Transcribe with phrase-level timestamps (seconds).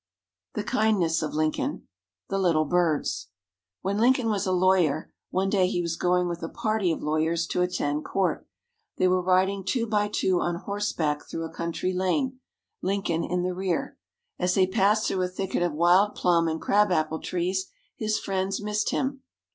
[0.55, 1.87] THE KINDNESS OF LINCOLN
[2.29, 3.27] The Little Birds
[3.81, 7.45] When Lincoln was a lawyer, one day he was going with a party of lawyers
[7.49, 8.47] to attend court.
[8.97, 12.39] They were riding, two by two, on horseback through a country lane,
[12.81, 13.99] Lincoln in the rear.
[14.39, 18.59] As they passed through a thicket of wild plum and crab apple trees, his friends
[18.59, 19.21] missed him.